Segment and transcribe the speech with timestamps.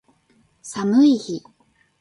[0.63, 1.43] 寒い日